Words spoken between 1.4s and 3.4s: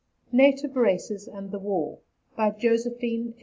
THE WAR, BY JOSEPHINE E.